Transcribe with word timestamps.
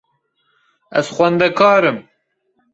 Ez 0.97 1.07
xwendekar 1.15 1.83
im. 1.89 1.97